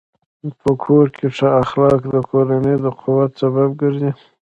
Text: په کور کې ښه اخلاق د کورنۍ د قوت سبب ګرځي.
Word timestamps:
په 0.61 0.69
کور 0.83 1.05
کې 1.15 1.27
ښه 1.37 1.49
اخلاق 1.63 2.01
د 2.13 2.15
کورنۍ 2.29 2.75
د 2.83 2.85
قوت 3.01 3.31
سبب 3.41 3.69
ګرځي. 3.81 4.11